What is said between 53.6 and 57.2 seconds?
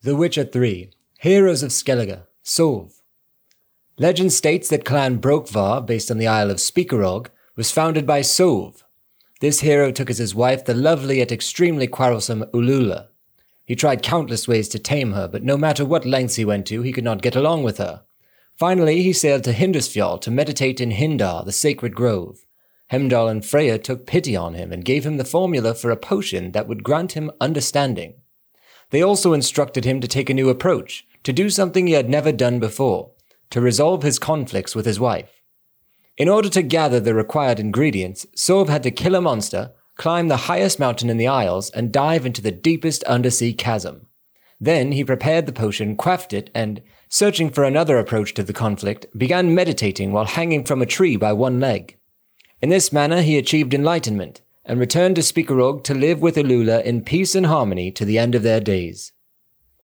enlightenment, and returned to Spikeroog to live with Ulula in